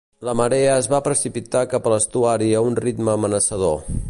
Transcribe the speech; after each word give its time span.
La 0.27 0.33
marea 0.37 0.71
es 0.83 0.87
va 0.93 1.01
precipitar 1.09 1.63
cap 1.75 1.91
a 1.91 1.95
l'estuari 1.95 2.51
a 2.55 2.65
un 2.71 2.81
ritme 2.87 3.17
amenaçador. 3.19 3.81